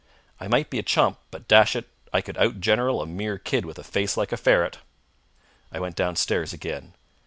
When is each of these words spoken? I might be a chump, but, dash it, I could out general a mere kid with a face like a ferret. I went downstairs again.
I 0.39 0.47
might 0.47 0.71
be 0.71 0.79
a 0.79 0.81
chump, 0.81 1.19
but, 1.29 1.47
dash 1.47 1.75
it, 1.75 1.87
I 2.11 2.21
could 2.21 2.35
out 2.39 2.59
general 2.59 3.03
a 3.03 3.05
mere 3.05 3.37
kid 3.37 3.65
with 3.67 3.77
a 3.77 3.83
face 3.83 4.17
like 4.17 4.31
a 4.31 4.37
ferret. 4.37 4.79
I 5.71 5.79
went 5.79 5.95
downstairs 5.95 6.53
again. 6.53 6.95